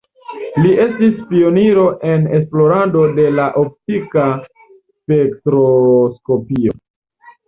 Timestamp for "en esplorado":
2.11-3.03